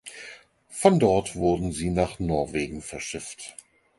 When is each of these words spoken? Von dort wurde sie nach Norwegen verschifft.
Von 0.71 0.97
dort 0.99 1.35
wurde 1.35 1.71
sie 1.71 1.91
nach 1.91 2.17
Norwegen 2.17 2.81
verschifft. 2.81 3.55